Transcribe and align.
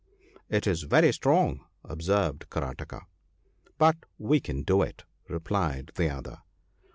* 0.29 0.41
It 0.49 0.65
is 0.65 0.81
very 0.81 1.11
strong,' 1.13 1.63
observed 1.83 2.49
Karataka.' 2.49 3.03
But 3.77 3.97
we 4.17 4.39
can 4.39 4.63
do 4.63 4.81
it,' 4.81 5.03
replied 5.29 5.91
the 5.93 6.09
other. 6.09 6.39